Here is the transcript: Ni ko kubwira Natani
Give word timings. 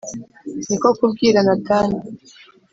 Ni 0.67 0.75
ko 0.81 0.89
kubwira 0.99 1.39
Natani 1.47 1.99